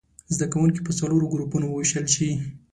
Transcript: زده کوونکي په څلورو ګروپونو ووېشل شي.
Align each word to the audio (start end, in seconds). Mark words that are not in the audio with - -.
زده 0.33 0.47
کوونکي 0.53 0.81
په 0.83 0.91
څلورو 0.99 1.31
ګروپونو 1.33 1.65
ووېشل 1.69 2.05
شي. 2.15 2.29